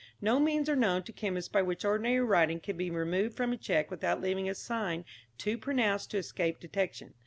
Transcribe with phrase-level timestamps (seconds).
[0.19, 3.55] No means are known to chemists by which ordinary writing can be removed from a
[3.57, 5.05] cheque without leaving a sign
[5.37, 7.13] too pronounced to escape detection.